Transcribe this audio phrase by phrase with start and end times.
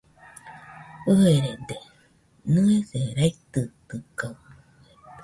[1.09, 1.77] ɨrɨrede,
[2.51, 4.29] nɨese raitɨtɨkaɨ